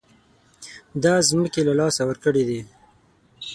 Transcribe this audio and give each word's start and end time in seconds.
دا 1.03 1.13
ځمکې 1.29 1.61
له 1.67 1.73
لاسه 1.79 2.01
ورکړې 2.09 2.43
دي. 2.49 2.61